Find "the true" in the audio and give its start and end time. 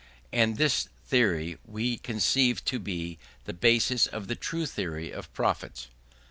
4.27-4.65